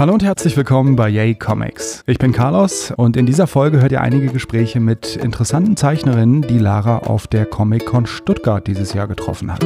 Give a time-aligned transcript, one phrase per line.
[0.00, 2.02] Hallo und herzlich willkommen bei Yay Comics.
[2.06, 6.58] Ich bin Carlos und in dieser Folge hört ihr einige Gespräche mit interessanten Zeichnerinnen, die
[6.58, 9.62] Lara auf der Comic-Con Stuttgart dieses Jahr getroffen hat.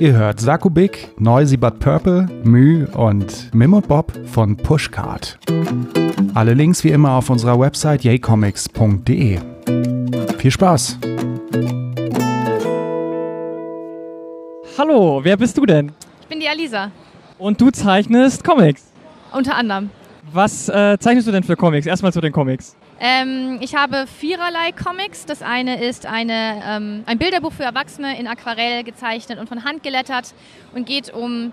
[0.00, 5.38] Ihr hört Sakubik, Noisy But Purple, Mü und Mim und Bob von Pushcart.
[6.32, 9.40] Alle Links wie immer auf unserer Website yaycomics.de.
[10.38, 10.98] Viel Spaß!
[14.78, 15.92] Hallo, wer bist du denn?
[16.22, 16.90] Ich bin die Alisa,
[17.38, 18.92] Und du zeichnest Comics.
[19.32, 19.90] unter anderem.
[20.32, 21.86] Was äh, zeichnest du denn für Comics?
[21.86, 22.76] Erstmal zu den Comics.
[23.00, 25.24] Ähm, ich habe viererlei Comics.
[25.24, 29.82] Das eine ist eine, ähm, ein Bilderbuch für Erwachsene in Aquarell gezeichnet und von Hand
[29.82, 30.34] gelettert
[30.74, 31.52] und geht um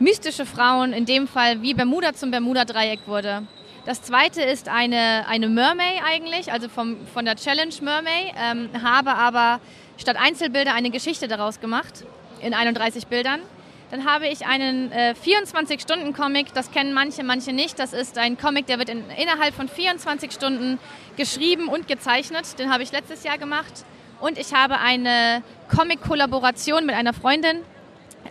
[0.00, 3.42] mystische Frauen, in dem Fall wie Bermuda zum Bermuda-Dreieck wurde.
[3.86, 9.14] Das zweite ist eine, eine Mermaid eigentlich, also vom, von der Challenge Mermaid, ähm, habe
[9.14, 9.60] aber
[9.96, 12.04] statt Einzelbilder eine Geschichte daraus gemacht
[12.40, 13.40] in 31 Bildern.
[13.90, 17.78] Dann habe ich einen äh, 24-Stunden-Comic, das kennen manche, manche nicht.
[17.78, 20.78] Das ist ein Comic, der wird in, innerhalb von 24 Stunden
[21.16, 22.58] geschrieben und gezeichnet.
[22.58, 23.84] Den habe ich letztes Jahr gemacht.
[24.20, 25.42] Und ich habe eine
[25.74, 27.62] Comic-Kollaboration mit einer Freundin.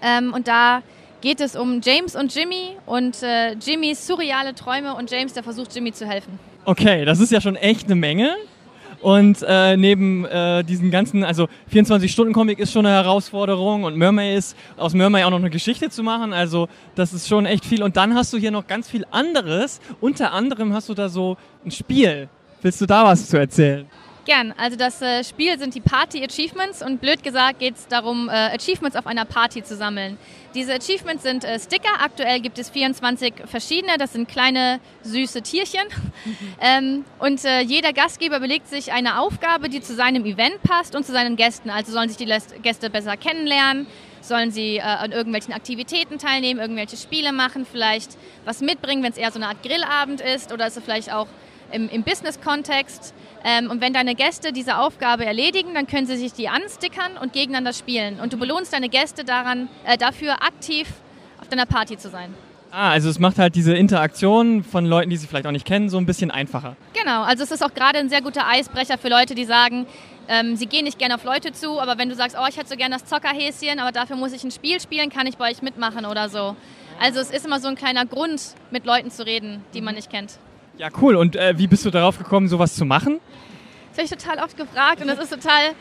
[0.02, 0.82] Ähm, und da
[1.22, 5.76] geht es um James und Jimmy und äh, Jimmys surreale Träume und James, der versucht,
[5.76, 6.40] Jimmy zu helfen.
[6.64, 8.36] Okay, das ist ja schon echt eine Menge.
[9.02, 14.58] Und äh, neben äh, diesen ganzen, also 24-Stunden-Comic ist schon eine Herausforderung und Mermaid ist,
[14.78, 16.34] aus Mermaid auch noch eine Geschichte zu machen.
[16.34, 17.82] Also das ist schon echt viel.
[17.82, 19.80] Und dann hast du hier noch ganz viel anderes.
[20.02, 22.28] Unter anderem hast du da so ein Spiel.
[22.62, 23.86] Willst du da was zu erzählen?
[24.26, 24.54] Gern.
[24.58, 28.34] Also das äh, Spiel sind die Party Achievements und blöd gesagt geht es darum, äh,
[28.54, 30.18] Achievements auf einer Party zu sammeln.
[30.56, 32.02] Diese Achievements sind äh, Sticker.
[32.02, 33.98] Aktuell gibt es 24 verschiedene.
[33.98, 35.84] Das sind kleine süße Tierchen.
[36.62, 41.06] ähm, und äh, jeder Gastgeber überlegt sich eine Aufgabe, die zu seinem Event passt und
[41.06, 41.70] zu seinen Gästen.
[41.70, 42.32] Also sollen sich die
[42.64, 43.86] Gäste besser kennenlernen.
[44.22, 49.18] Sollen sie äh, an irgendwelchen Aktivitäten teilnehmen, irgendwelche Spiele machen, vielleicht was mitbringen, wenn es
[49.18, 51.28] eher so eine Art Grillabend ist oder ist es vielleicht auch
[51.72, 53.14] im, im Business-Kontext.
[53.44, 57.34] Ähm, und wenn deine Gäste diese Aufgabe erledigen, dann können sie sich die anstickern und
[57.34, 58.20] gegeneinander spielen.
[58.20, 60.88] Und du belohnst deine Gäste daran, äh, dafür aktiv
[61.40, 62.34] auf deiner Party zu sein.
[62.72, 65.90] Ah, also es macht halt diese Interaktion von Leuten, die sie vielleicht auch nicht kennen,
[65.90, 66.76] so ein bisschen einfacher.
[66.94, 69.88] Genau, also es ist auch gerade ein sehr guter Eisbrecher für Leute, die sagen,
[70.28, 72.70] ähm, sie gehen nicht gerne auf Leute zu, aber wenn du sagst, oh, ich hätte
[72.70, 75.64] so gerne das Zockerhäschen, aber dafür muss ich ein Spiel spielen, kann ich bei euch
[75.64, 76.56] mitmachen oder so.
[77.00, 78.40] Also es ist immer so ein kleiner Grund,
[78.70, 80.38] mit Leuten zu reden, die man nicht kennt.
[80.80, 81.18] Ja, cool.
[81.18, 83.20] Und äh, wie bist du darauf gekommen, sowas zu machen?
[83.90, 85.76] Das habe ich total oft gefragt und das ist total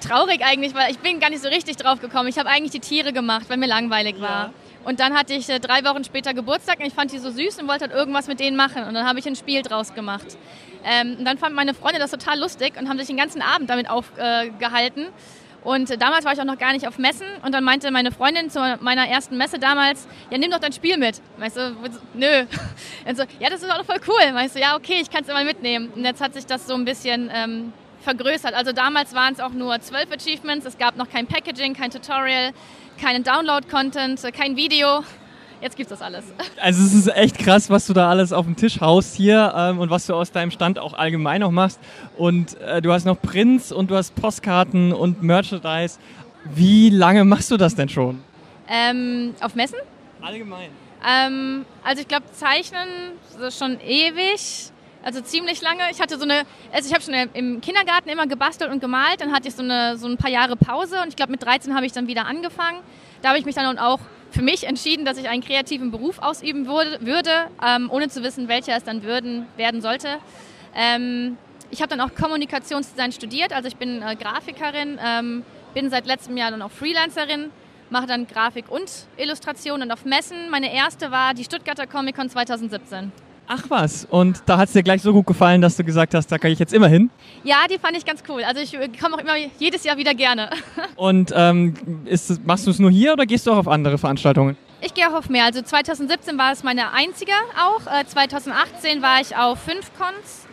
[0.00, 2.28] traurig eigentlich, weil ich bin gar nicht so richtig drauf gekommen.
[2.28, 4.52] Ich habe eigentlich die Tiere gemacht, weil mir langweilig war.
[4.84, 7.60] Und dann hatte ich äh, drei Wochen später Geburtstag und ich fand die so süß
[7.60, 8.82] und wollte halt irgendwas mit denen machen.
[8.82, 10.36] Und dann habe ich ein Spiel draus gemacht.
[10.84, 13.70] Ähm, und dann fanden meine Freunde das total lustig und haben sich den ganzen Abend
[13.70, 15.06] damit aufgehalten.
[15.62, 18.48] Und damals war ich auch noch gar nicht auf Messen und dann meinte meine Freundin
[18.48, 21.20] zu meiner ersten Messe damals, ja nimm doch dein Spiel mit.
[21.36, 21.76] Weißt du,
[22.14, 22.46] nö.
[23.06, 24.34] Und so, ja das ist auch voll cool.
[24.34, 25.90] Weißt du, ja okay, ich kann es immer mitnehmen.
[25.94, 28.54] Und jetzt hat sich das so ein bisschen ähm, vergrößert.
[28.54, 32.52] Also damals waren es auch nur zwölf Achievements, es gab noch kein Packaging, kein Tutorial,
[33.00, 35.04] keinen Download-Content, kein Video.
[35.60, 36.24] Jetzt gibt's das alles.
[36.60, 39.78] Also es ist echt krass, was du da alles auf den Tisch haust hier ähm,
[39.78, 41.78] und was du aus deinem Stand auch allgemein noch machst.
[42.16, 45.98] Und äh, du hast noch Prints und du hast Postkarten und Merchandise.
[46.44, 48.22] Wie lange machst du das denn schon?
[48.68, 49.78] Ähm, auf Messen?
[50.22, 50.70] Allgemein.
[51.06, 52.88] Ähm, also ich glaube, Zeichnen
[53.38, 54.70] so schon ewig.
[55.02, 55.82] Also ziemlich lange.
[55.90, 59.20] Ich hatte so eine, also ich habe schon im Kindergarten immer gebastelt und gemalt.
[59.20, 61.74] Dann hatte ich so, eine, so ein paar Jahre Pause und ich glaube mit 13
[61.74, 62.80] habe ich dann wieder angefangen.
[63.22, 64.00] Da habe ich mich dann auch
[64.30, 68.48] für mich entschieden, dass ich einen kreativen Beruf ausüben wurde, würde, ähm, ohne zu wissen,
[68.48, 70.18] welcher es dann würden, werden sollte.
[70.74, 71.36] Ähm,
[71.70, 76.36] ich habe dann auch Kommunikationsdesign studiert, also ich bin äh, Grafikerin, ähm, bin seit letztem
[76.36, 77.50] Jahr dann auch Freelancerin,
[77.90, 80.50] mache dann Grafik und Illustration und auf Messen.
[80.50, 83.12] Meine erste war die Stuttgarter Comic Con 2017.
[83.52, 86.28] Ach was, und da hat es dir gleich so gut gefallen, dass du gesagt hast,
[86.28, 87.10] da kann ich jetzt immer hin.
[87.42, 88.44] Ja, die fand ich ganz cool.
[88.44, 90.50] Also ich komme auch immer jedes Jahr wieder gerne.
[90.94, 91.74] Und ähm,
[92.04, 94.56] ist, machst du es nur hier oder gehst du auch auf andere Veranstaltungen?
[94.80, 95.46] Ich gehe auch auf mehr.
[95.46, 97.92] Also 2017 war es meine einzige auch.
[97.92, 100.46] Äh, 2018 war ich auf fünf Cons.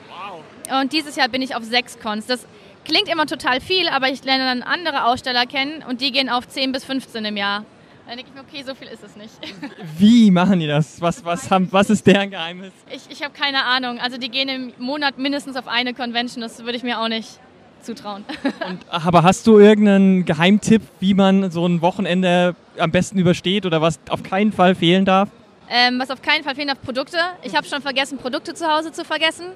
[0.81, 2.25] Und dieses Jahr bin ich auf sechs Cons.
[2.25, 2.47] Das
[2.83, 6.47] klingt immer total viel, aber ich lerne dann andere Aussteller kennen und die gehen auf
[6.47, 7.63] 10 bis 15 im Jahr.
[8.07, 9.33] Dann denke ich mir, okay, so viel ist es nicht.
[9.97, 11.01] Wie machen die das?
[11.01, 12.71] Was, was, haben, was ist deren Geheimnis?
[12.89, 13.99] Ich, ich habe keine Ahnung.
[13.99, 16.41] Also die gehen im Monat mindestens auf eine Convention.
[16.41, 17.37] Das würde ich mir auch nicht
[17.81, 18.23] zutrauen.
[18.67, 23.81] Und, aber hast du irgendeinen Geheimtipp, wie man so ein Wochenende am besten übersteht oder
[23.81, 25.27] was auf keinen Fall fehlen darf?
[25.69, 27.17] Ähm, was auf keinen Fall fehlen darf, Produkte.
[27.43, 29.47] Ich habe schon vergessen, Produkte zu Hause zu vergessen.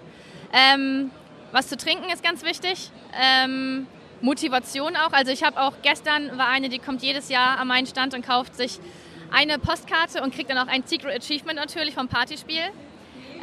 [0.51, 1.09] Ähm,
[1.53, 2.91] was zu trinken ist ganz wichtig.
[3.17, 3.87] Ähm,
[4.21, 5.13] Motivation auch.
[5.13, 8.25] Also ich habe auch gestern war eine, die kommt jedes Jahr an meinen Stand und
[8.25, 8.79] kauft sich
[9.31, 12.63] eine Postkarte und kriegt dann auch ein Secret Achievement natürlich vom Partyspiel.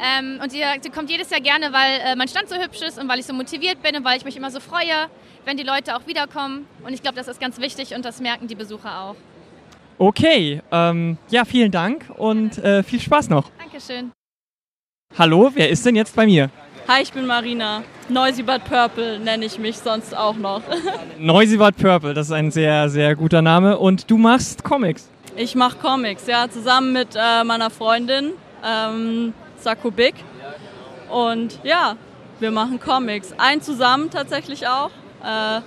[0.01, 2.97] Ähm, und sie, sie, kommt jedes Jahr gerne, weil äh, mein Stand so hübsch ist
[2.97, 5.09] und weil ich so motiviert bin und weil ich mich immer so freue,
[5.43, 6.67] wenn die Leute auch wiederkommen.
[6.85, 9.15] Und ich glaube, das ist ganz wichtig und das merken die Besucher auch.
[9.97, 13.51] Okay, ähm, ja, vielen Dank und äh, viel Spaß noch.
[13.59, 14.13] Dankeschön.
[15.17, 16.49] Hallo, wer ist denn jetzt bei mir?
[16.89, 17.83] Hi, ich bin Marina.
[18.07, 20.63] Noisy But Purple nenne ich mich sonst auch noch.
[21.19, 23.77] Noisy But Purple, das ist ein sehr, sehr guter Name.
[23.77, 25.07] Und du machst Comics?
[25.35, 28.31] Ich mache Comics, ja, zusammen mit äh, meiner Freundin
[28.65, 30.15] ähm, Saku Big.
[31.11, 31.95] Und ja,
[32.39, 33.35] wir machen Comics.
[33.37, 34.89] Ein zusammen tatsächlich auch.
[35.23, 35.61] Äh,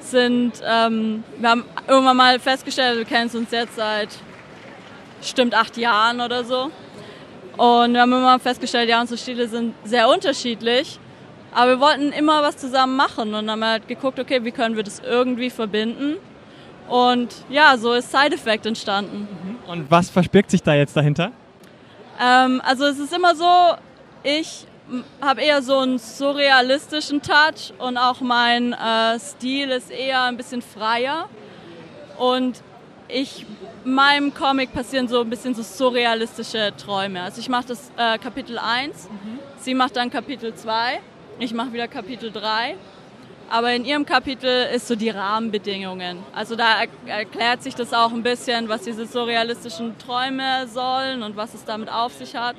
[0.00, 4.10] sind, ähm, wir haben irgendwann mal festgestellt, wir kennen uns jetzt seit
[5.22, 6.70] stimmt acht Jahren oder so.
[7.58, 10.98] Und wir haben immer festgestellt, ja, unsere Stile sind sehr unterschiedlich.
[11.52, 14.84] Aber wir wollten immer was zusammen machen und haben halt geguckt, okay, wie können wir
[14.84, 16.18] das irgendwie verbinden.
[16.88, 19.28] Und ja, so ist Side Effect entstanden.
[19.66, 21.32] Und was verbirgt sich da jetzt dahinter?
[22.20, 23.76] Ähm, also es ist immer so,
[24.22, 24.66] ich
[25.20, 30.62] habe eher so einen surrealistischen Touch und auch mein äh, Stil ist eher ein bisschen
[30.62, 31.28] freier.
[32.18, 32.62] Und
[33.08, 33.46] ich,
[33.84, 37.22] in meinem Comic passieren so ein bisschen so surrealistische Träume.
[37.22, 39.38] Also ich mache das äh, Kapitel 1, mhm.
[39.58, 41.00] sie macht dann Kapitel 2,
[41.38, 42.76] ich mache wieder Kapitel 3.
[43.50, 46.18] Aber in ihrem Kapitel ist so die Rahmenbedingungen.
[46.34, 51.54] Also da erklärt sich das auch ein bisschen, was diese surrealistischen Träume sollen und was
[51.54, 52.56] es damit auf sich hat.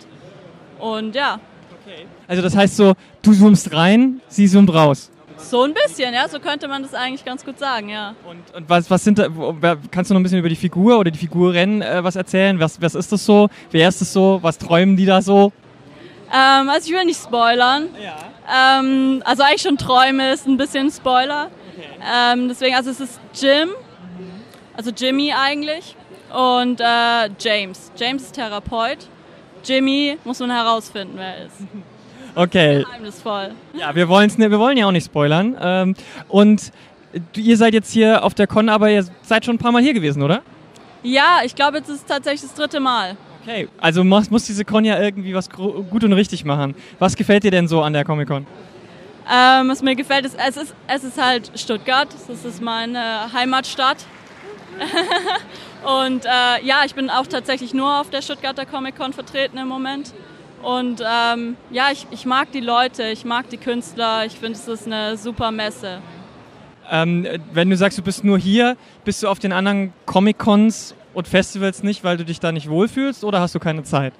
[0.79, 1.39] Und ja.
[1.81, 2.07] Okay.
[2.27, 5.11] Also das heißt so, du zoomst rein, sie zoomt raus.
[5.39, 8.13] So ein bisschen, ja, so könnte man das eigentlich ganz gut sagen, ja.
[8.29, 9.27] Und, und was, was sind da,
[9.89, 12.59] kannst du noch ein bisschen über die Figur oder die Figuren äh, was erzählen?
[12.59, 13.49] Was, was ist das so?
[13.71, 14.39] Wer ist das so?
[14.41, 15.51] Was träumen die da so?
[16.31, 17.89] Ähm, also ich will nicht spoilern.
[18.01, 18.79] Ja.
[18.79, 21.49] Ähm, also eigentlich schon Träume ist ein bisschen Spoiler.
[21.75, 21.87] Okay.
[22.03, 23.69] Ähm, deswegen, also es ist Jim,
[24.75, 25.95] also Jimmy eigentlich
[26.33, 27.91] und äh, James.
[27.95, 29.07] James ist Therapeut.
[29.63, 31.55] Jimmy muss man herausfinden, wer er ist.
[32.35, 32.83] Okay.
[32.83, 33.51] Geheimnisvoll.
[33.73, 35.57] Ja, wir, wir wollen ja auch nicht spoilern.
[35.61, 35.95] Ähm,
[36.27, 36.71] und
[37.35, 39.93] ihr seid jetzt hier auf der Con, aber ihr seid schon ein paar Mal hier
[39.93, 40.41] gewesen, oder?
[41.03, 43.15] Ja, ich glaube, jetzt ist es tatsächlich das dritte Mal.
[43.41, 46.75] Okay, also muss, muss diese Con ja irgendwie was gut und richtig machen.
[46.99, 48.45] Was gefällt dir denn so an der Comic-Con?
[49.31, 52.09] Ähm, was mir gefällt, ist es, ist, es ist halt Stuttgart.
[52.27, 53.97] Das ist meine Heimatstadt.
[56.03, 60.13] und äh, ja, ich bin auch tatsächlich nur auf der Stuttgarter Comic-Con vertreten im Moment.
[60.61, 64.67] Und ähm, ja, ich, ich mag die Leute, ich mag die Künstler, ich finde, es
[64.67, 66.01] ist eine super Messe.
[66.91, 68.75] Ähm, wenn du sagst, du bist nur hier,
[69.05, 73.23] bist du auf den anderen Comic-Cons und Festivals nicht, weil du dich da nicht wohlfühlst
[73.23, 74.13] oder hast du keine Zeit?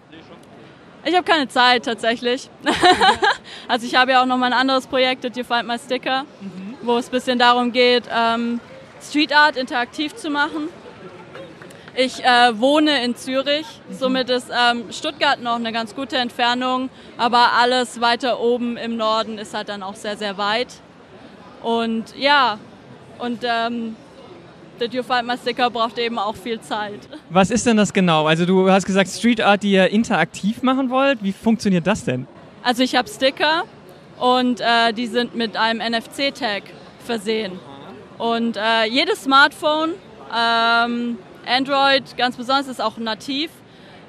[1.05, 2.49] Ich habe keine Zeit tatsächlich.
[3.67, 6.23] also ich habe ja auch noch mal ein anderes Projekt, Did You Find My Sticker,
[6.41, 6.75] mhm.
[6.83, 8.59] wo es ein bisschen darum geht, ähm,
[9.01, 10.67] Street Art interaktiv zu machen.
[12.01, 17.51] Ich äh, wohne in Zürich, somit ist ähm, Stuttgart noch eine ganz gute Entfernung, aber
[17.59, 20.67] alles weiter oben im Norden ist halt dann auch sehr, sehr weit.
[21.61, 22.57] Und ja,
[23.17, 23.97] und ähm,
[24.79, 27.01] Did You Find My Sticker braucht eben auch viel Zeit.
[27.29, 28.27] Was ist denn das genau?
[28.27, 31.21] Also du hast gesagt Street Art, die ihr interaktiv machen wollt.
[31.21, 32.27] Wie funktioniert das denn?
[32.63, 33.63] Also ich habe Sticker
[34.21, 36.63] und äh, die sind mit einem NFC-Tag
[37.03, 37.59] versehen.
[38.17, 39.95] Und äh, jedes Smartphone,
[40.33, 41.17] ähm,
[41.49, 43.49] Android ganz besonders, ist auch nativ.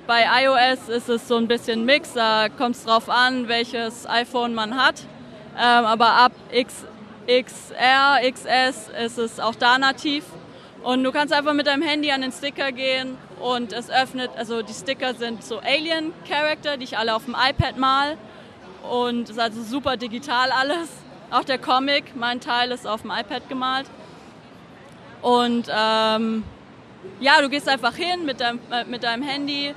[0.06, 4.54] Bei iOS ist es so ein bisschen Mix, da kommt es drauf an, welches iPhone
[4.54, 5.06] man hat.
[5.56, 6.84] Ähm, aber ab X,
[7.26, 10.24] XR, XS ist es auch da nativ.
[10.82, 14.62] Und du kannst einfach mit deinem Handy an den Sticker gehen und es öffnet, also
[14.62, 18.16] die Sticker sind so Alien-Charakter, die ich alle auf dem iPad mal.
[18.90, 20.88] Und es ist also super digital alles.
[21.30, 23.86] Auch der Comic, mein Teil ist auf dem iPad gemalt.
[25.22, 26.44] Und ähm,
[27.18, 29.74] ja, du gehst einfach hin mit deinem, äh, mit deinem Handy, äh,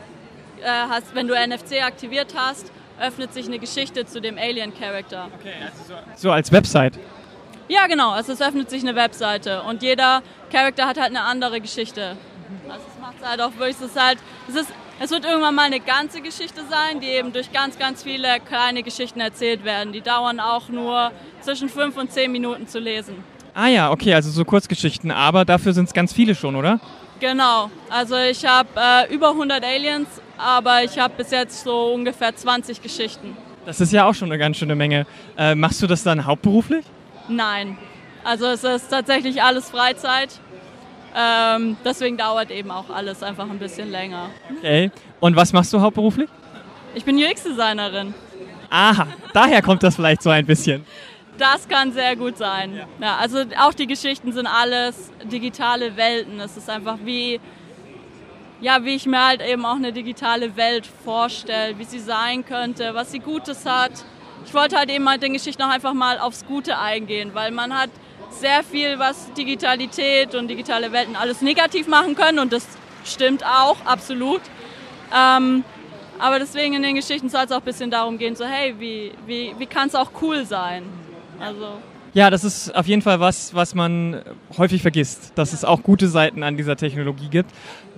[0.66, 5.30] hast, wenn du NFC aktiviert hast, öffnet sich eine Geschichte zu dem Alien-Charakter.
[5.40, 7.00] Okay, also so, so als Website.
[7.68, 8.12] Ja, genau.
[8.12, 10.22] Also es öffnet sich eine Webseite und jeder
[10.52, 12.18] Charakter hat halt eine andere Geschichte.
[12.70, 15.63] Also es macht halt auch wirklich, es ist halt, es ist, es wird irgendwann mal
[15.63, 19.92] eine ganze Geschichte sein, die eben durch ganz, ganz viele kleine Geschichten erzählt werden.
[19.92, 21.12] Die dauern auch nur
[21.42, 23.24] zwischen fünf und zehn Minuten zu lesen.
[23.53, 26.79] Ah ja, okay, also so Kurzgeschichten, aber dafür sind es ganz viele schon, oder?
[27.19, 30.07] Genau, also ich habe äh, über 100 Aliens,
[30.38, 33.38] aber ich habe bis jetzt so ungefähr 20 Geschichten.
[33.65, 35.05] Das ist ja auch schon eine ganz schöne Menge.
[35.38, 36.83] Äh, machst du das dann hauptberuflich?
[37.29, 37.77] Nein.
[38.24, 40.39] Also es ist tatsächlich alles Freizeit.
[41.15, 44.29] Ähm, deswegen dauert eben auch alles einfach ein bisschen länger.
[44.57, 44.91] Okay.
[45.19, 46.29] Und was machst du hauptberuflich?
[46.95, 48.13] Ich bin UX-Designerin.
[48.69, 50.83] Aha, daher kommt das vielleicht so ein bisschen.
[51.38, 52.75] Das kann sehr gut sein.
[52.75, 52.88] Ja.
[53.00, 53.16] ja.
[53.18, 56.40] also auch die Geschichten sind alles digitale Welten.
[56.40, 57.40] Es ist einfach wie,
[58.62, 62.94] ja, wie ich mir halt eben auch eine digitale Welt vorstelle, wie sie sein könnte,
[62.94, 63.92] was sie Gutes hat.
[64.46, 67.74] Ich wollte halt eben halt den Geschichten auch einfach mal aufs Gute eingehen, weil man
[67.74, 67.90] hat
[68.30, 72.68] sehr viel, was Digitalität und digitale Welten alles negativ machen können und das
[73.06, 74.42] stimmt auch, absolut.
[75.16, 75.63] Ähm,
[76.20, 79.12] aber deswegen in den Geschichten soll es auch ein bisschen darum gehen, so hey, wie,
[79.25, 80.84] wie, wie kann es auch cool sein?
[81.40, 81.78] Also
[82.13, 84.22] ja, das ist auf jeden Fall was, was man
[84.56, 87.50] häufig vergisst, dass es auch gute Seiten an dieser Technologie gibt.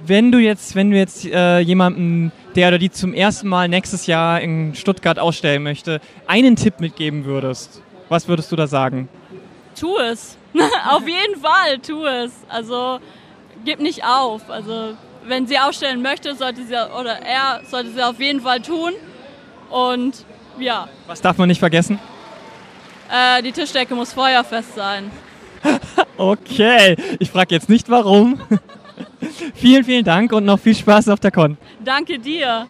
[0.05, 4.07] Wenn du jetzt, wenn du jetzt äh, jemandem, der oder die zum ersten Mal nächstes
[4.07, 9.09] Jahr in Stuttgart ausstellen möchte, einen Tipp mitgeben würdest, was würdest du da sagen?
[9.77, 10.37] Tu es.
[10.89, 12.31] auf jeden Fall, tu es.
[12.47, 12.99] Also
[13.65, 14.49] gib nicht auf.
[14.49, 14.93] Also
[15.27, 18.93] wenn sie ausstellen möchte, sollte sie oder er sollte sie auf jeden Fall tun.
[19.69, 20.23] Und
[20.57, 20.87] ja.
[21.07, 21.99] Was darf man nicht vergessen?
[23.11, 25.11] Äh, die Tischdecke muss feuerfest sein.
[26.17, 28.41] okay, ich frage jetzt nicht warum.
[29.55, 31.57] vielen, vielen Dank und noch viel Spaß auf der Con.
[31.83, 32.67] Danke dir.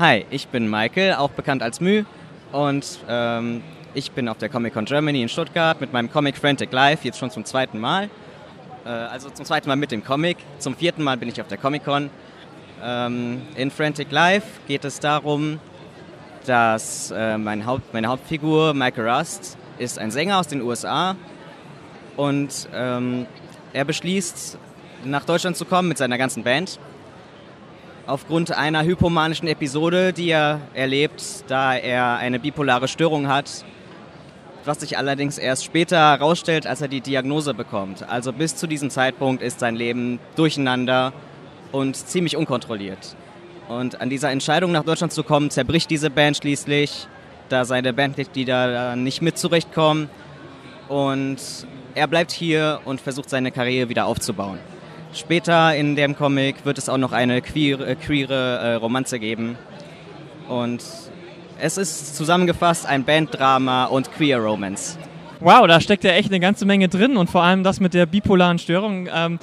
[0.00, 2.04] Hi, ich bin Michael, auch bekannt als Mü.
[2.52, 3.62] Und ähm,
[3.94, 7.18] ich bin auf der Comic Con Germany in Stuttgart mit meinem Comic Frantic Live, jetzt
[7.18, 8.10] schon zum zweiten Mal.
[8.84, 10.36] Äh, also zum zweiten Mal mit dem Comic.
[10.58, 12.10] Zum vierten Mal bin ich auf der Comic Con.
[12.82, 15.58] Ähm, in Frantic Live geht es darum,
[16.46, 21.16] dass äh, mein Haupt, meine Hauptfigur, Michael Rust, ist ein Sänger aus den USA
[22.16, 23.26] und ähm,
[23.72, 24.58] er beschließt,
[25.04, 26.78] nach Deutschland zu kommen mit seiner ganzen Band.
[28.06, 33.64] Aufgrund einer hypomanischen Episode, die er erlebt, da er eine bipolare Störung hat,
[34.64, 38.08] was sich allerdings erst später herausstellt, als er die Diagnose bekommt.
[38.08, 41.12] Also bis zu diesem Zeitpunkt ist sein Leben durcheinander
[41.72, 43.16] und ziemlich unkontrolliert.
[43.68, 47.08] Und an dieser Entscheidung nach Deutschland zu kommen, zerbricht diese Band schließlich,
[47.48, 50.08] da seine Bandmitglieder nicht mit zurechtkommen.
[50.88, 51.38] Und
[51.94, 54.58] er bleibt hier und versucht seine Karriere wieder aufzubauen.
[55.12, 59.56] Später in dem Comic wird es auch noch eine queere, äh, queere äh, Romanze geben.
[60.46, 60.84] Und
[61.58, 64.98] es ist zusammengefasst ein Banddrama und Queer Romance.
[65.40, 68.06] Wow, da steckt ja echt eine ganze Menge drin und vor allem das mit der
[68.06, 69.08] bipolaren Störung.
[69.12, 69.38] Ähm,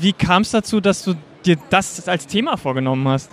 [0.00, 3.30] wie kam es dazu, dass du dir das als Thema vorgenommen hast?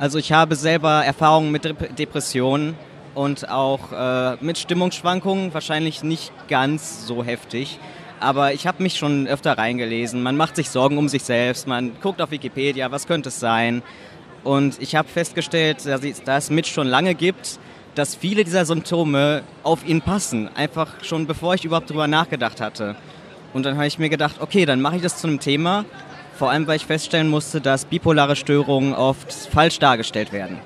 [0.00, 1.62] Also ich habe selber Erfahrungen mit
[1.98, 2.74] Depressionen
[3.14, 7.78] und auch äh, mit Stimmungsschwankungen, wahrscheinlich nicht ganz so heftig.
[8.18, 10.22] Aber ich habe mich schon öfter reingelesen.
[10.22, 13.82] Man macht sich Sorgen um sich selbst, man guckt auf Wikipedia, was könnte es sein.
[14.42, 15.86] Und ich habe festgestellt,
[16.24, 17.58] da es Mitch schon lange gibt,
[17.94, 20.48] dass viele dieser Symptome auf ihn passen.
[20.54, 22.96] Einfach schon bevor ich überhaupt darüber nachgedacht hatte.
[23.52, 25.84] Und dann habe ich mir gedacht, okay, dann mache ich das zu einem Thema
[26.40, 30.56] vor allem, weil ich feststellen musste, dass bipolare Störungen oft falsch dargestellt werden.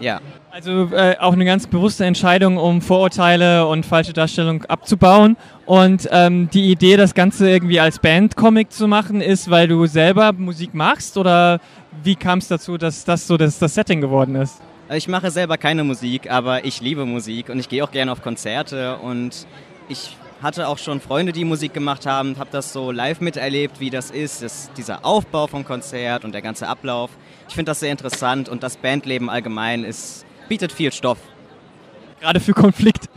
[0.00, 0.22] Ja.
[0.50, 5.36] Also äh, auch eine ganz bewusste Entscheidung, um Vorurteile und falsche Darstellung abzubauen.
[5.66, 10.32] Und ähm, die Idee, das Ganze irgendwie als Bandcomic zu machen, ist, weil du selber
[10.32, 11.60] Musik machst oder
[12.02, 14.62] wie kam es dazu, dass das so das, das Setting geworden ist?
[14.94, 18.22] Ich mache selber keine Musik, aber ich liebe Musik und ich gehe auch gerne auf
[18.22, 19.46] Konzerte und
[19.90, 23.90] ich hatte auch schon Freunde, die Musik gemacht haben, habe das so live miterlebt, wie
[23.90, 27.10] das ist, das, dieser Aufbau vom Konzert und der ganze Ablauf.
[27.48, 31.18] Ich finde das sehr interessant und das Bandleben allgemein ist, bietet viel Stoff
[32.20, 33.08] gerade für Konflikt.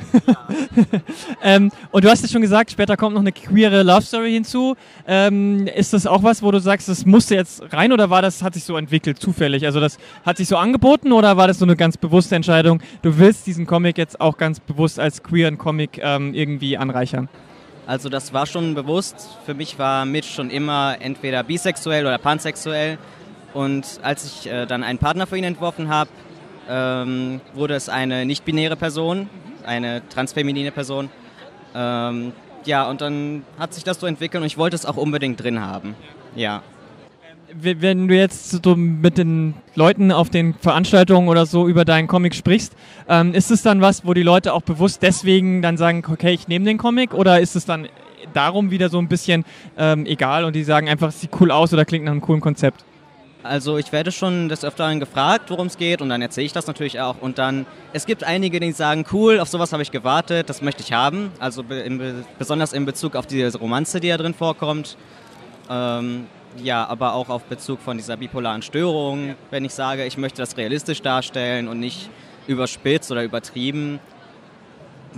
[1.44, 4.76] ähm, und du hast es schon gesagt, später kommt noch eine queere Love Story hinzu.
[5.08, 8.42] Ähm, ist das auch was, wo du sagst, das musste jetzt rein oder war das,
[8.42, 9.66] hat sich so entwickelt, zufällig?
[9.66, 13.18] Also das hat sich so angeboten oder war das so eine ganz bewusste Entscheidung, du
[13.18, 17.30] willst diesen Comic jetzt auch ganz bewusst als queeren Comic ähm, irgendwie anreichern?
[17.86, 19.16] Also das war schon bewusst.
[19.46, 22.98] Für mich war Mitch schon immer entweder bisexuell oder pansexuell.
[23.54, 26.10] Und als ich äh, dann einen Partner für ihn entworfen habe,
[26.70, 29.30] ähm, wurde es eine nicht-binäre Person,
[29.66, 31.10] eine transfeminine Person.
[31.76, 32.34] Ähm,
[32.66, 35.60] ja, und dann hat sich das so entwickelt und ich wollte es auch unbedingt drin
[35.62, 35.96] haben.
[36.36, 36.62] Ja.
[37.56, 42.34] Wenn du jetzt so mit den Leuten auf den Veranstaltungen oder so über deinen Comic
[42.34, 42.74] sprichst,
[43.08, 46.48] ähm, ist es dann was, wo die Leute auch bewusst deswegen dann sagen, okay, ich
[46.48, 47.88] nehme den Comic oder ist es dann
[48.34, 49.46] darum wieder so ein bisschen
[49.78, 52.42] ähm, egal und die sagen einfach, es sieht cool aus oder klingt nach einem coolen
[52.42, 52.84] Konzept?
[53.44, 56.66] Also ich werde schon des Öfteren gefragt, worum es geht und dann erzähle ich das
[56.66, 57.18] natürlich auch.
[57.20, 60.82] Und dann, es gibt einige, die sagen, cool, auf sowas habe ich gewartet, das möchte
[60.82, 61.30] ich haben.
[61.40, 64.96] Also in, besonders in Bezug auf diese Romanze, die da drin vorkommt.
[65.70, 66.28] Ähm,
[66.64, 70.56] ja, aber auch auf Bezug von dieser bipolaren Störung, wenn ich sage, ich möchte das
[70.56, 72.10] realistisch darstellen und nicht
[72.48, 74.00] überspitzt oder übertrieben.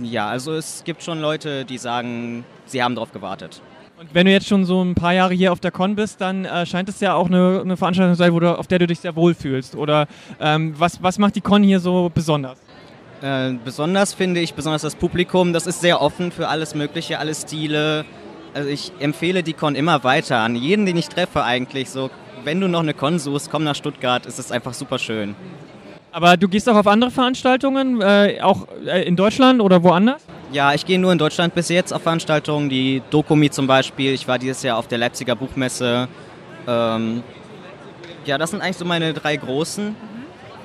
[0.02, 3.60] Ja, also es gibt schon Leute, die sagen, sie haben darauf gewartet.
[3.98, 6.44] Und wenn du jetzt schon so ein paar Jahre hier auf der Con bist, dann
[6.44, 8.86] äh, scheint es ja auch eine, eine Veranstaltung zu sein, wo du, auf der du
[8.86, 9.74] dich sehr wohl fühlst.
[9.74, 10.06] Oder
[10.38, 12.58] ähm, was, was macht die Con hier so besonders?
[13.22, 17.34] Äh, besonders finde ich, besonders das Publikum, das ist sehr offen für alles Mögliche, alle
[17.34, 18.04] Stile.
[18.52, 21.88] Also ich empfehle die Con immer weiter an jeden, den ich treffe eigentlich.
[21.88, 22.10] So,
[22.44, 25.34] wenn du noch eine Con suchst, komm nach Stuttgart, es ist einfach super schön.
[26.12, 30.22] Aber du gehst auch auf andere Veranstaltungen, äh, auch äh, in Deutschland oder woanders?
[30.56, 34.14] Ja, ich gehe nur in Deutschland bis jetzt auf Veranstaltungen, die Dokumi zum Beispiel.
[34.14, 36.08] Ich war dieses Jahr auf der Leipziger Buchmesse.
[36.66, 37.22] Ähm,
[38.24, 39.94] ja, das sind eigentlich so meine drei großen.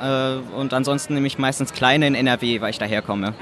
[0.02, 3.34] Äh, und ansonsten nehme ich meistens kleine in NRW, weil ich daherkomme.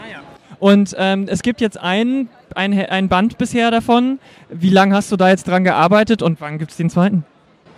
[0.58, 4.18] Und ähm, es gibt jetzt ein, ein, ein Band bisher davon.
[4.50, 7.26] Wie lange hast du da jetzt dran gearbeitet und wann gibt es den zweiten?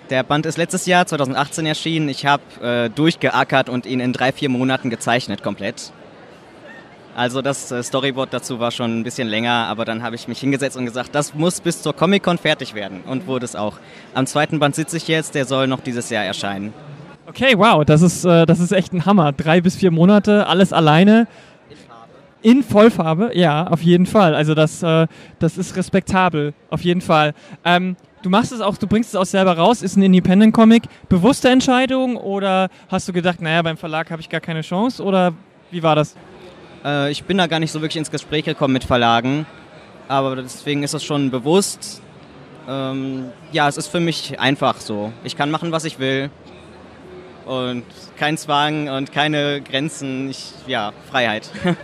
[0.09, 2.07] Der Band ist letztes Jahr, 2018, erschienen.
[2.07, 5.91] Ich habe äh, durchgeackert und ihn in drei, vier Monaten gezeichnet komplett.
[7.15, 10.39] Also das äh, Storyboard dazu war schon ein bisschen länger, aber dann habe ich mich
[10.39, 13.01] hingesetzt und gesagt, das muss bis zur Comic-Con fertig werden.
[13.05, 13.77] Und wurde es auch.
[14.13, 16.73] Am zweiten Band sitze ich jetzt, der soll noch dieses Jahr erscheinen.
[17.27, 19.33] Okay, wow, das ist, äh, das ist echt ein Hammer.
[19.33, 21.27] Drei bis vier Monate, alles alleine.
[21.69, 22.11] In Farbe.
[22.41, 24.33] In Vollfarbe, ja, auf jeden Fall.
[24.33, 25.07] Also das, äh,
[25.39, 27.33] das ist respektabel, auf jeden Fall.
[27.65, 30.83] Ähm, du machst es auch, du bringst es auch selber raus, ist ein Independent-Comic.
[31.09, 35.33] Bewusste Entscheidung oder hast du gedacht, naja, beim Verlag habe ich gar keine Chance oder
[35.71, 36.15] wie war das?
[36.83, 39.45] Äh, ich bin da gar nicht so wirklich ins Gespräch gekommen mit Verlagen,
[40.07, 42.01] aber deswegen ist es schon bewusst.
[42.67, 45.11] Ähm, ja, es ist für mich einfach so.
[45.23, 46.29] Ich kann machen, was ich will
[47.45, 47.83] und
[48.17, 50.29] kein Zwang und keine Grenzen.
[50.29, 51.49] Ich, ja, Freiheit.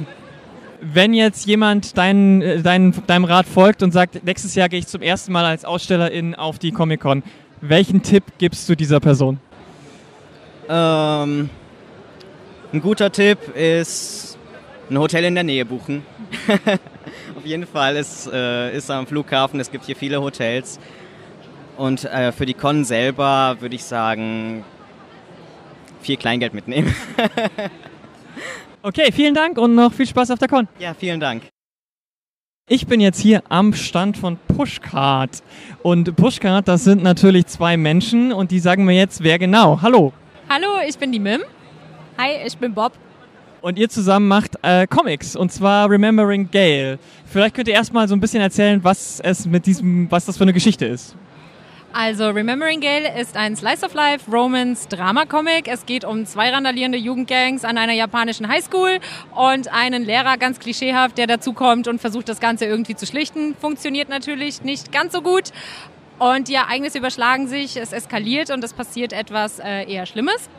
[0.82, 4.88] Wenn jetzt jemand dein, äh, dein, deinem Rat folgt und sagt, nächstes Jahr gehe ich
[4.88, 7.24] zum ersten Mal als Ausstellerin auf die Comic-Con,
[7.62, 9.40] welchen Tipp gibst du dieser Person?
[10.70, 11.50] ähm,
[12.74, 14.27] ein guter Tipp ist
[14.90, 16.06] ein Hotel in der Nähe buchen.
[17.36, 20.80] Auf jeden Fall, es äh, ist am Flughafen, es gibt hier viele Hotels.
[21.78, 24.64] Und äh, für die Con selber würde ich sagen,
[26.02, 26.96] viel Kleingeld mitnehmen.
[28.84, 30.68] Okay, vielen Dank und noch viel Spaß auf der Con.
[30.80, 31.44] ja, vielen Dank.
[32.70, 35.44] Ich bin jetzt hier am Stand von Pushcart.
[35.84, 39.82] Und Pushcart, das sind natürlich zwei Menschen und die sagen mir jetzt, wer genau.
[39.82, 40.14] Hallo.
[40.48, 41.42] Hallo, ich bin die Mim.
[42.18, 42.94] Hi, ich bin Bob.
[43.68, 47.00] Und ihr zusammen macht äh, Comics und zwar Remembering Gale.
[47.26, 50.46] Vielleicht könnt ihr erstmal so ein bisschen erzählen, was es mit diesem, was das für
[50.46, 51.18] eine Geschichte ist.
[51.92, 55.68] Also Remembering Gale ist ein Slice of Life Romance Drama Comic.
[55.68, 59.00] Es geht um zwei randalierende Jugendgangs an einer japanischen Highschool
[59.36, 63.54] und einen Lehrer ganz klischeehaft, der dazukommt und versucht das Ganze irgendwie zu schlichten.
[63.60, 65.52] Funktioniert natürlich nicht ganz so gut.
[66.20, 70.50] Und die Ereignisse überschlagen sich, es eskaliert und es passiert etwas äh, eher Schlimmes.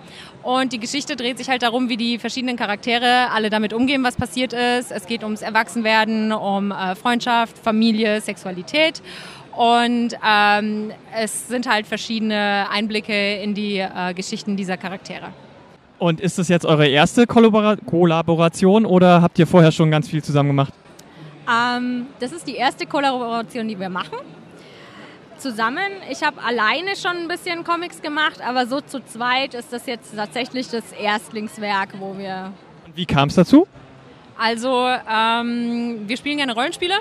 [0.42, 4.16] Und die Geschichte dreht sich halt darum, wie die verschiedenen Charaktere alle damit umgehen, was
[4.16, 4.92] passiert ist.
[4.92, 9.02] Es geht ums Erwachsenwerden, um äh, Freundschaft, Familie, Sexualität.
[9.56, 15.28] Und ähm, es sind halt verschiedene Einblicke in die äh, Geschichten dieser Charaktere.
[15.98, 20.22] Und ist das jetzt eure erste Kollabora Kollaboration oder habt ihr vorher schon ganz viel
[20.22, 20.72] zusammen gemacht?
[21.48, 24.18] Ähm, das ist die erste Kollaboration, die wir machen.
[25.38, 25.88] Zusammen.
[26.10, 30.14] Ich habe alleine schon ein bisschen Comics gemacht, aber so zu zweit ist das jetzt
[30.16, 32.52] tatsächlich das Erstlingswerk, wo wir.
[32.86, 33.66] Und wie kam es dazu?
[34.36, 36.94] Also, ähm, wir spielen gerne Rollenspiele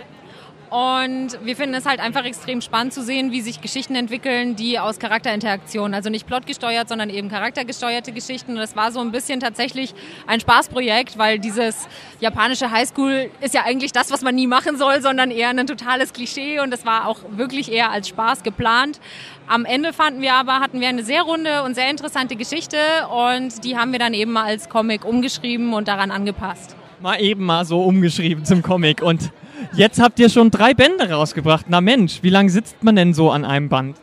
[0.70, 4.80] und wir finden es halt einfach extrem spannend zu sehen, wie sich Geschichten entwickeln, die
[4.80, 8.52] aus Charakterinteraktion, also nicht plotgesteuert, sondern eben charaktergesteuerte Geschichten.
[8.52, 9.96] Und das war so ein bisschen tatsächlich
[10.28, 11.88] ein Spaßprojekt, weil dieses
[12.20, 16.12] japanische Highschool ist ja eigentlich das, was man nie machen soll, sondern eher ein totales
[16.12, 19.00] Klischee und das war auch wirklich eher als Spaß geplant.
[19.48, 22.78] Am Ende fanden wir aber, hatten wir eine sehr runde und sehr interessante Geschichte
[23.10, 26.76] und die haben wir dann eben mal als Comic umgeschrieben und daran angepasst.
[27.00, 29.04] Mal eben mal so umgeschrieben zum Comic.
[29.04, 29.32] Und
[29.74, 31.66] jetzt habt ihr schon drei Bände rausgebracht.
[31.70, 33.98] Na Mensch, wie lange sitzt man denn so an einem Band?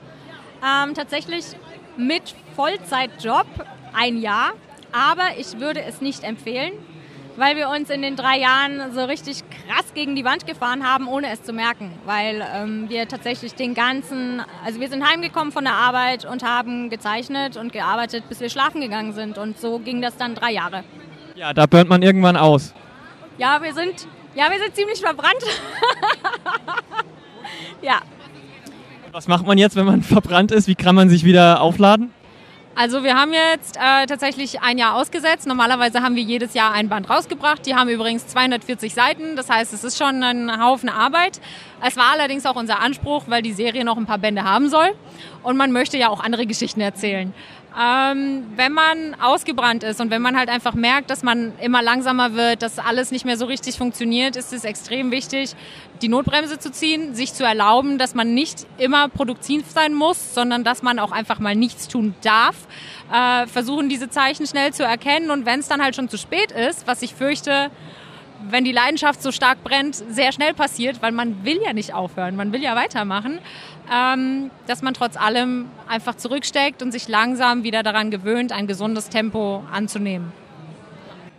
[0.62, 1.44] Ähm, tatsächlich
[1.96, 3.46] mit Vollzeitjob
[3.92, 4.52] ein Jahr,
[4.92, 6.72] aber ich würde es nicht empfehlen,
[7.37, 11.09] weil wir uns in den drei Jahren so richtig krass gegen die Wand gefahren haben,
[11.09, 11.90] ohne es zu merken.
[12.04, 16.90] Weil ähm, wir tatsächlich den ganzen, also wir sind heimgekommen von der Arbeit und haben
[16.90, 19.37] gezeichnet und gearbeitet, bis wir schlafen gegangen sind.
[19.37, 20.85] Und so ging das dann drei Jahre.
[21.35, 22.72] Ja, da burnt man irgendwann aus.
[23.36, 25.42] Ja, wir sind, ja, wir sind ziemlich verbrannt.
[27.82, 28.00] ja.
[29.12, 30.68] Was macht man jetzt, wenn man verbrannt ist?
[30.68, 32.12] Wie kann man sich wieder aufladen?
[32.76, 35.46] Also wir haben jetzt äh, tatsächlich ein Jahr ausgesetzt.
[35.46, 37.64] Normalerweise haben wir jedes Jahr ein Band rausgebracht.
[37.66, 39.36] Die haben übrigens 240 Seiten.
[39.36, 41.40] Das heißt, es ist schon ein Haufen Arbeit.
[41.86, 44.88] Es war allerdings auch unser Anspruch, weil die Serie noch ein paar Bände haben soll.
[45.44, 47.32] Und man möchte ja auch andere Geschichten erzählen.
[47.76, 52.34] Ähm, wenn man ausgebrannt ist und wenn man halt einfach merkt, dass man immer langsamer
[52.34, 55.54] wird, dass alles nicht mehr so richtig funktioniert, ist es extrem wichtig,
[56.00, 60.62] die Notbremse zu ziehen, sich zu erlauben, dass man nicht immer produktiv sein muss, sondern
[60.62, 62.54] dass man auch einfach mal nichts tun darf.
[63.12, 66.52] Äh, versuchen diese Zeichen schnell zu erkennen und wenn es dann halt schon zu spät
[66.52, 67.72] ist, was ich fürchte,
[68.50, 72.37] wenn die Leidenschaft so stark brennt, sehr schnell passiert, weil man will ja nicht aufhören,
[72.37, 73.38] man will ja weitermachen,
[73.92, 79.08] ähm, dass man trotz allem einfach zurücksteckt und sich langsam wieder daran gewöhnt, ein gesundes
[79.08, 80.32] Tempo anzunehmen.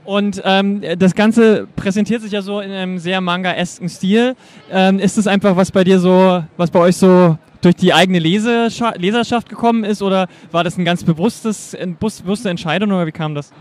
[0.03, 4.35] Und ähm, das Ganze präsentiert sich ja so in einem sehr manga-esken Stil.
[4.71, 8.19] Ähm, ist es einfach, was bei dir so, was bei euch so durch die eigene
[8.19, 13.51] Leserschaft gekommen ist oder war das ein ganz bewusstes, bewusste Entscheidung oder wie kam das?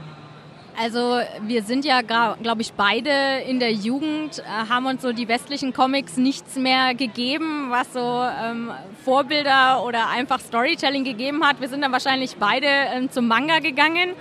[0.77, 3.11] Also wir sind ja, glaube ich, beide
[3.47, 8.01] in der Jugend, äh, haben uns so die westlichen Comics nichts mehr gegeben, was so
[8.01, 8.73] ähm,
[9.05, 11.61] Vorbilder oder einfach Storytelling gegeben hat.
[11.61, 14.15] Wir sind dann wahrscheinlich beide ähm, zum Manga gegangen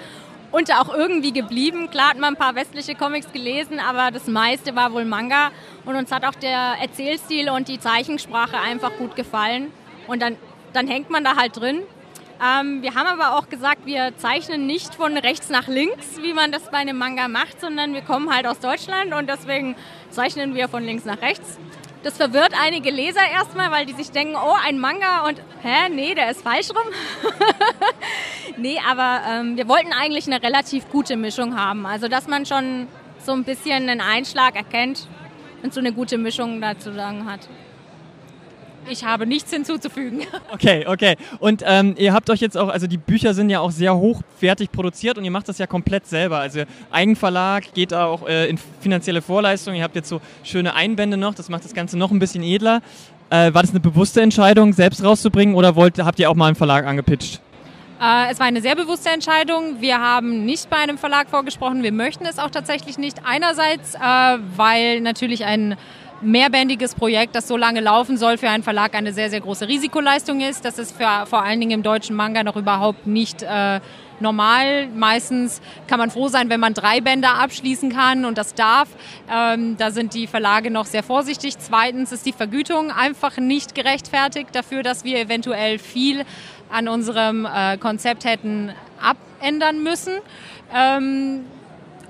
[0.51, 1.89] und auch irgendwie geblieben.
[1.89, 5.49] Klar hat man ein paar westliche Comics gelesen, aber das meiste war wohl Manga.
[5.85, 9.71] Und uns hat auch der Erzählstil und die Zeichensprache einfach gut gefallen.
[10.05, 10.37] Und dann,
[10.71, 11.79] dann hängt man da halt drin.
[12.43, 16.51] Ähm, wir haben aber auch gesagt, wir zeichnen nicht von rechts nach links, wie man
[16.51, 19.75] das bei einem Manga macht, sondern wir kommen halt aus Deutschland und deswegen
[20.09, 21.57] zeichnen wir von links nach rechts.
[22.03, 26.13] Das verwirrt einige Leser erstmal, weil die sich denken, oh, ein Manga und, hä, nee,
[26.15, 26.91] der ist falsch rum.
[28.57, 31.85] nee, aber ähm, wir wollten eigentlich eine relativ gute Mischung haben.
[31.85, 35.07] Also, dass man schon so ein bisschen einen Einschlag erkennt
[35.61, 37.47] und so eine gute Mischung dazu sagen hat.
[38.89, 40.21] Ich habe nichts hinzuzufügen.
[40.51, 41.15] Okay, okay.
[41.39, 44.71] Und ähm, ihr habt euch jetzt auch, also die Bücher sind ja auch sehr hochwertig
[44.71, 46.37] produziert und ihr macht das ja komplett selber.
[46.37, 49.77] Also Eigenverlag geht auch äh, in finanzielle Vorleistungen.
[49.77, 52.81] Ihr habt jetzt so schöne Einbände noch, das macht das Ganze noch ein bisschen edler.
[53.29, 56.55] Äh, war das eine bewusste Entscheidung, selbst rauszubringen oder wollt, habt ihr auch mal einen
[56.55, 57.41] Verlag angepitcht?
[58.03, 59.79] Äh, es war eine sehr bewusste Entscheidung.
[59.79, 61.83] Wir haben nicht bei einem Verlag vorgesprochen.
[61.83, 63.21] Wir möchten es auch tatsächlich nicht.
[63.23, 63.99] Einerseits, äh,
[64.57, 65.77] weil natürlich ein
[66.23, 70.41] mehrbändiges Projekt, das so lange laufen soll, für einen Verlag eine sehr, sehr große Risikoleistung
[70.41, 70.65] ist.
[70.65, 73.79] Das ist für, vor allen Dingen im deutschen Manga noch überhaupt nicht äh,
[74.19, 74.87] normal.
[74.87, 78.89] Meistens kann man froh sein, wenn man drei Bänder abschließen kann und das darf.
[79.31, 81.59] Ähm, da sind die Verlage noch sehr vorsichtig.
[81.59, 86.25] Zweitens ist die Vergütung einfach nicht gerechtfertigt dafür, dass wir eventuell viel
[86.71, 90.13] an unserem äh, Konzept hätten abändern müssen.
[90.73, 91.45] Ähm,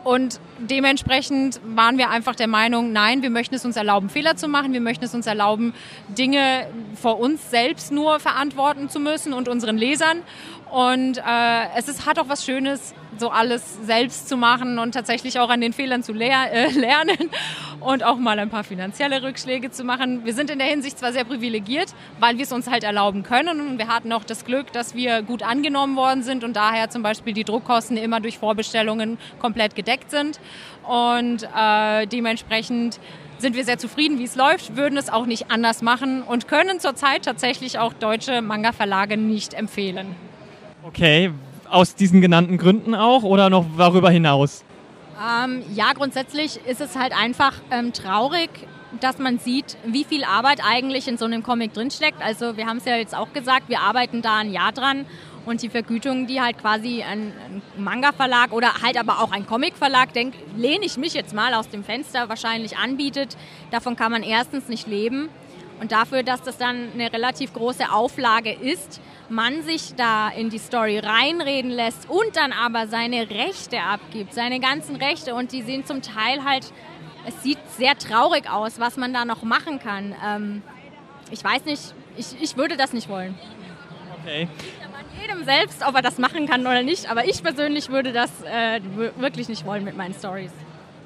[0.03, 4.47] und dementsprechend waren wir einfach der Meinung, nein, wir möchten es uns erlauben, Fehler zu
[4.47, 4.73] machen.
[4.73, 5.73] Wir möchten es uns erlauben,
[6.09, 10.21] Dinge vor uns selbst nur verantworten zu müssen und unseren Lesern.
[10.71, 15.39] Und äh, es ist, hat auch was Schönes, so alles selbst zu machen und tatsächlich
[15.39, 17.29] auch an den Fehlern zu lehr äh, lernen
[17.79, 20.25] und auch mal ein paar finanzielle Rückschläge zu machen.
[20.25, 23.59] Wir sind in der Hinsicht zwar sehr privilegiert, weil wir es uns halt erlauben können
[23.61, 27.03] und wir hatten auch das Glück, dass wir gut angenommen worden sind und daher zum
[27.03, 30.39] Beispiel die Druckkosten immer durch Vorbestellungen komplett gedeckt sind
[30.83, 32.99] und äh, dementsprechend
[33.37, 36.79] sind wir sehr zufrieden, wie es läuft, würden es auch nicht anders machen und können
[36.79, 40.15] zurzeit tatsächlich auch deutsche Manga-Verlage nicht empfehlen.
[40.81, 41.31] Okay,
[41.73, 44.63] aus diesen genannten Gründen auch oder noch darüber hinaus?
[45.19, 48.49] Ähm, ja, grundsätzlich ist es halt einfach ähm, traurig,
[48.99, 52.21] dass man sieht, wie viel Arbeit eigentlich in so einem Comic drinsteckt.
[52.21, 55.05] Also wir haben es ja jetzt auch gesagt, wir arbeiten da ein Jahr dran
[55.45, 60.09] und die Vergütung, die halt quasi ein, ein Manga-Verlag oder halt aber auch ein Comic-Verlag,
[60.55, 63.35] lehne ich mich jetzt mal aus dem Fenster, wahrscheinlich anbietet,
[63.71, 65.29] davon kann man erstens nicht leben.
[65.81, 69.01] Und dafür, dass das dann eine relativ große Auflage ist,
[69.33, 74.59] man sich da in die Story reinreden lässt und dann aber seine Rechte abgibt, seine
[74.59, 76.71] ganzen Rechte und die sind zum Teil halt,
[77.25, 80.15] es sieht sehr traurig aus, was man da noch machen kann.
[80.25, 80.61] Ähm,
[81.31, 83.35] ich weiß nicht, ich, ich würde das nicht wollen.
[84.21, 84.47] Okay.
[85.21, 88.81] Jedem selbst, ob er das machen kann oder nicht, aber ich persönlich würde das äh,
[89.17, 90.51] wirklich nicht wollen mit meinen Stories.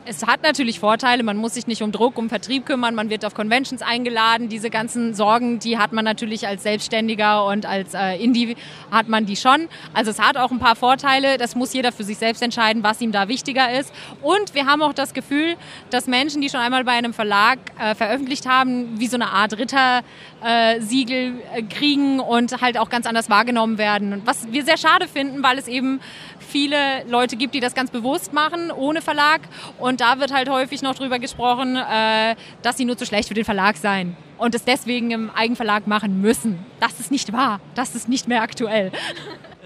[0.09, 3.25] Es hat natürlich Vorteile, man muss sich nicht um Druck, um Vertrieb kümmern, man wird
[3.25, 4.47] auf Conventions eingeladen.
[4.47, 8.55] Diese ganzen Sorgen, die hat man natürlich als Selbstständiger und als äh, Indie
[8.89, 9.67] hat man die schon.
[9.93, 13.01] Also es hat auch ein paar Vorteile, das muss jeder für sich selbst entscheiden, was
[13.01, 13.91] ihm da wichtiger ist.
[14.21, 15.57] Und wir haben auch das Gefühl,
[15.89, 19.57] dass Menschen, die schon einmal bei einem Verlag äh, veröffentlicht haben, wie so eine Art
[19.57, 20.05] Rittersiegel
[20.43, 20.79] äh,
[21.69, 24.21] kriegen und halt auch ganz anders wahrgenommen werden.
[24.25, 25.99] Was wir sehr schade finden, weil es eben
[26.39, 29.41] viele Leute gibt, die das ganz bewusst machen, ohne Verlag.
[29.79, 33.33] Und da wird halt häufig noch drüber gesprochen, äh, dass sie nur zu schlecht für
[33.33, 36.59] den Verlag seien und es deswegen im Eigenverlag machen müssen.
[36.79, 37.59] Das ist nicht wahr.
[37.75, 38.91] Das ist nicht mehr aktuell.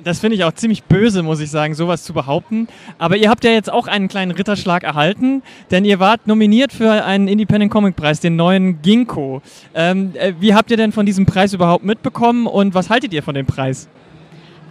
[0.03, 2.67] Das finde ich auch ziemlich böse, muss ich sagen, sowas zu behaupten.
[2.97, 7.03] Aber ihr habt ja jetzt auch einen kleinen Ritterschlag erhalten, denn ihr wart nominiert für
[7.03, 9.41] einen Independent Comic Preis, den neuen Ginkgo.
[9.75, 13.21] Ähm, äh, wie habt ihr denn von diesem Preis überhaupt mitbekommen und was haltet ihr
[13.21, 13.87] von dem Preis?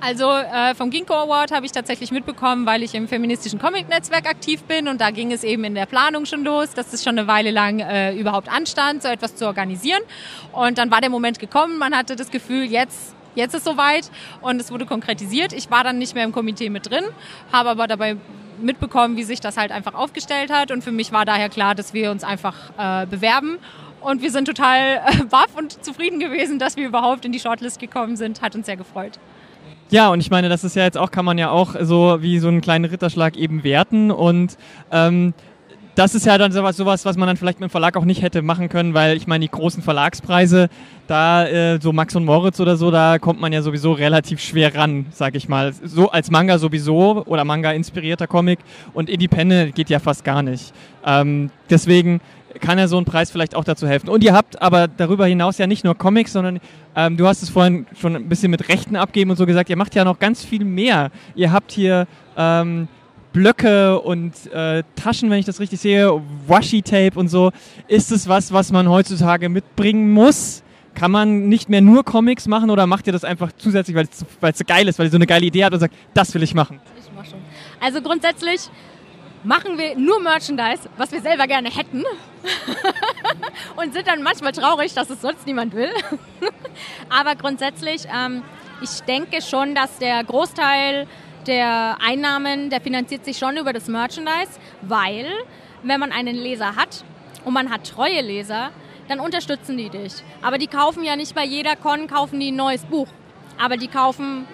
[0.02, 4.62] Also äh, vom Ginkgo Award habe ich tatsächlich mitbekommen, weil ich im feministischen Comic-Netzwerk aktiv
[4.62, 7.28] bin und da ging es eben in der Planung schon los, dass es schon eine
[7.28, 10.00] Weile lang äh, überhaupt anstand, so etwas zu organisieren.
[10.52, 14.60] Und dann war der Moment gekommen, man hatte das Gefühl, jetzt jetzt ist soweit und
[14.60, 15.52] es wurde konkretisiert.
[15.52, 17.04] Ich war dann nicht mehr im Komitee mit drin,
[17.52, 18.16] habe aber dabei
[18.62, 20.70] mitbekommen, wie sich das halt einfach aufgestellt hat.
[20.70, 23.58] Und für mich war daher klar, dass wir uns einfach äh, bewerben.
[24.00, 27.78] Und wir sind total äh, baff und zufrieden gewesen, dass wir überhaupt in die Shortlist
[27.78, 28.42] gekommen sind.
[28.42, 29.18] Hat uns sehr gefreut.
[29.90, 32.38] Ja, und ich meine, das ist ja jetzt auch, kann man ja auch so wie
[32.38, 34.10] so einen kleinen Ritterschlag eben werten.
[34.10, 34.56] Und
[34.92, 35.34] ähm,
[35.96, 38.22] das ist ja dann sowas, sowas, was man dann vielleicht mit dem Verlag auch nicht
[38.22, 40.68] hätte machen können, weil ich meine, die großen Verlagspreise,
[41.10, 44.74] da äh, so Max und Moritz oder so, da kommt man ja sowieso relativ schwer
[44.74, 45.72] ran, sag ich mal.
[45.72, 48.60] So als Manga sowieso oder Manga-inspirierter Comic
[48.94, 50.72] und Independent geht ja fast gar nicht.
[51.04, 52.20] Ähm, deswegen
[52.60, 54.08] kann ja so ein Preis vielleicht auch dazu helfen.
[54.08, 56.60] Und ihr habt aber darüber hinaus ja nicht nur Comics, sondern
[56.94, 59.76] ähm, du hast es vorhin schon ein bisschen mit Rechten abgeben und so gesagt, ihr
[59.76, 61.10] macht ja noch ganz viel mehr.
[61.34, 62.88] Ihr habt hier ähm,
[63.32, 67.52] Blöcke und äh, Taschen, wenn ich das richtig sehe, Washi-Tape und so.
[67.86, 70.62] Ist es was, was man heutzutage mitbringen muss?
[70.94, 74.58] Kann man nicht mehr nur Comics machen oder macht ihr das einfach zusätzlich, weil es
[74.58, 76.54] so geil ist, weil ihr so eine geile Idee habt und sagt, das will ich
[76.54, 76.80] machen?
[76.98, 77.38] Ich mach schon.
[77.80, 78.68] Also grundsätzlich
[79.44, 82.04] machen wir nur Merchandise, was wir selber gerne hätten.
[83.76, 85.90] und sind dann manchmal traurig, dass es sonst niemand will.
[87.08, 88.42] Aber grundsätzlich, ähm,
[88.82, 91.06] ich denke schon, dass der Großteil
[91.46, 95.26] der Einnahmen, der finanziert sich schon über das Merchandise, weil
[95.82, 97.04] wenn man einen Leser hat
[97.44, 98.70] und man hat treue Leser,
[99.10, 100.12] dann unterstützen die dich.
[100.40, 103.08] Aber die kaufen ja nicht bei jeder Con, kaufen die ein neues Buch.
[103.58, 104.46] Aber die kaufen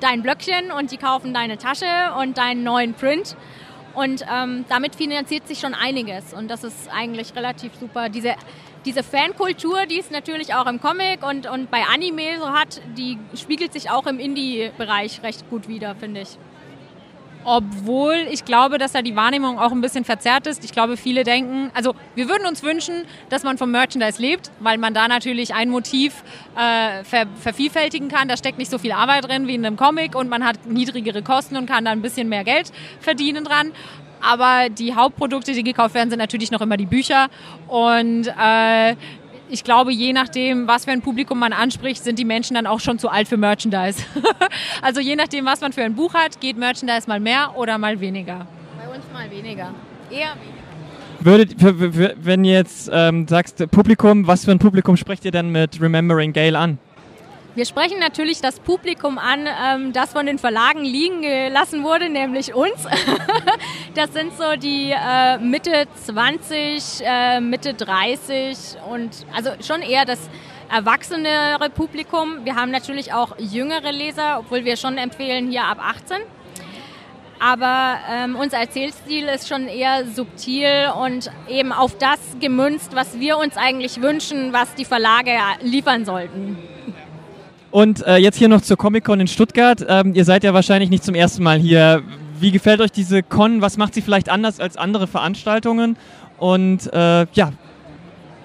[0.00, 3.36] dein Blöckchen und die kaufen deine Tasche und deinen neuen Print.
[3.94, 6.34] Und ähm, damit finanziert sich schon einiges.
[6.34, 8.08] Und das ist eigentlich relativ super.
[8.08, 8.36] Diese,
[8.84, 13.18] diese Fankultur, die es natürlich auch im Comic und, und bei Anime so hat, die
[13.34, 16.38] spiegelt sich auch im Indie-Bereich recht gut wieder, finde ich.
[17.48, 20.64] Obwohl ich glaube, dass da die Wahrnehmung auch ein bisschen verzerrt ist.
[20.64, 24.78] Ich glaube, viele denken, also wir würden uns wünschen, dass man vom Merchandise lebt, weil
[24.78, 26.24] man da natürlich ein Motiv
[26.56, 28.26] äh, ver vervielfältigen kann.
[28.26, 31.22] Da steckt nicht so viel Arbeit drin wie in einem Comic und man hat niedrigere
[31.22, 33.70] Kosten und kann da ein bisschen mehr Geld verdienen dran.
[34.20, 37.28] Aber die Hauptprodukte, die gekauft werden, sind natürlich noch immer die Bücher.
[37.68, 38.96] Und äh,
[39.48, 42.80] ich glaube, je nachdem, was für ein Publikum man anspricht, sind die Menschen dann auch
[42.80, 44.02] schon zu alt für Merchandise.
[44.82, 48.00] also je nachdem, was man für ein Buch hat, geht Merchandise mal mehr oder mal
[48.00, 48.46] weniger.
[48.78, 49.72] Bei uns mal weniger.
[50.10, 50.66] Eher weniger.
[51.20, 51.56] Würdet,
[52.24, 56.32] wenn ihr jetzt ähm, sagst, Publikum, was für ein Publikum sprecht ihr denn mit Remembering
[56.32, 56.78] Gale an?
[57.56, 62.54] Wir sprechen natürlich das Publikum an, ähm, das von den Verlagen liegen gelassen wurde, nämlich
[62.54, 62.84] uns.
[63.96, 68.56] das sind so die äh, Mitte 20, äh, Mitte 30
[68.92, 70.18] und also schon eher das
[70.70, 72.44] erwachsenere Publikum.
[72.44, 76.18] Wir haben natürlich auch jüngere Leser, obwohl wir schon empfehlen hier ab 18.
[77.38, 83.38] Aber ähm, unser Erzählstil ist schon eher subtil und eben auf das gemünzt, was wir
[83.38, 85.32] uns eigentlich wünschen, was die Verlage
[85.62, 86.56] liefern sollten.
[87.70, 89.84] Und äh, jetzt hier noch zur Comic-Con in Stuttgart.
[89.86, 92.02] Ähm, ihr seid ja wahrscheinlich nicht zum ersten Mal hier.
[92.40, 93.62] Wie gefällt euch diese Con?
[93.62, 95.96] Was macht sie vielleicht anders als andere Veranstaltungen?
[96.38, 97.52] Und äh, ja,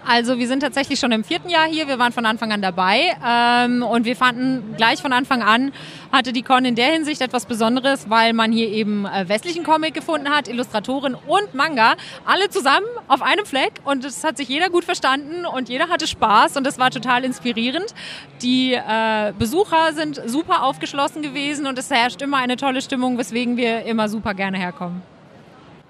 [0.05, 1.87] also wir sind tatsächlich schon im vierten Jahr hier.
[1.87, 5.71] Wir waren von Anfang an dabei ähm, und wir fanden gleich von Anfang an
[6.11, 9.93] hatte die Con in der Hinsicht etwas Besonderes, weil man hier eben äh, westlichen Comic
[9.93, 14.69] gefunden hat, Illustratoren und Manga, alle zusammen auf einem Fleck und es hat sich jeder
[14.69, 17.93] gut verstanden und jeder hatte Spaß und es war total inspirierend.
[18.41, 23.57] Die äh, Besucher sind super aufgeschlossen gewesen und es herrscht immer eine tolle Stimmung, weswegen
[23.57, 25.01] wir immer super gerne herkommen.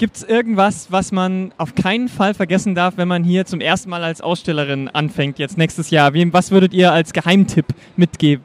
[0.02, 3.92] Gibt es irgendwas, was man auf keinen Fall vergessen darf, wenn man hier zum ersten
[3.92, 6.12] Mal als Ausstellerin anfängt, jetzt nächstes Jahr?
[6.16, 8.44] Was würdet ihr als Geheimtipp mitgeben?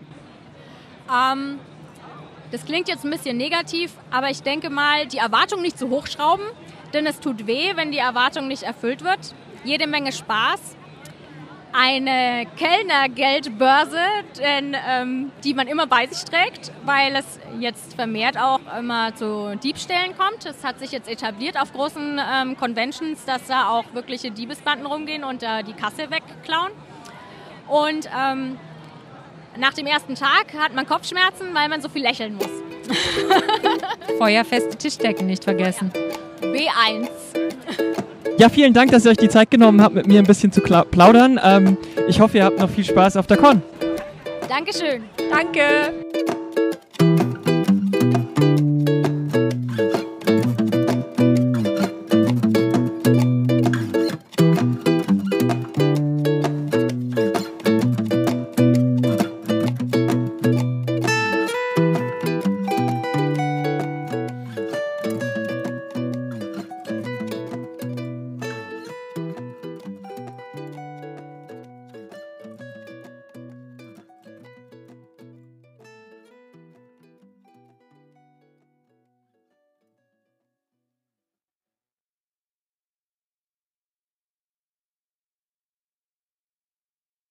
[1.08, 1.54] Ähm,
[2.50, 6.44] das klingt jetzt ein bisschen negativ, aber ich denke mal, die Erwartung nicht zu hochschrauben,
[6.92, 9.34] denn es tut weh, wenn die Erwartung nicht erfüllt wird.
[9.64, 10.60] Jede Menge Spaß
[11.78, 13.98] eine Kellnergeldbörse,
[14.38, 19.56] denn, ähm, die man immer bei sich trägt, weil es jetzt vermehrt auch immer zu
[19.62, 20.46] Diebstählen kommt.
[20.46, 25.22] Es hat sich jetzt etabliert auf großen ähm, Conventions, dass da auch wirkliche Diebesbanden rumgehen
[25.22, 26.72] und äh, die Kasse wegklauen.
[27.68, 28.58] Und ähm,
[29.58, 32.48] nach dem ersten Tag hat man Kopfschmerzen, weil man so viel lächeln muss.
[34.18, 35.92] Feuerfeste Tischdecken nicht vergessen.
[35.94, 36.48] Ja.
[36.48, 37.45] B1.
[38.38, 40.60] Ja, vielen Dank, dass ihr euch die Zeit genommen habt, mit mir ein bisschen zu
[40.60, 41.40] plaudern.
[41.42, 43.62] Ähm, ich hoffe, ihr habt noch viel Spaß auf der Con.
[44.48, 45.04] Dankeschön.
[45.30, 46.35] Danke.